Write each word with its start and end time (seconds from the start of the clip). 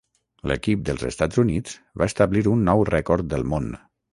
L'equip 0.51 0.81
dels 0.89 1.03
Estats 1.09 1.39
Units 1.43 1.75
va 2.03 2.09
establir 2.13 2.45
un 2.55 2.67
nou 2.71 2.85
rècord 2.93 3.33
del 3.37 3.47
món. 3.53 3.73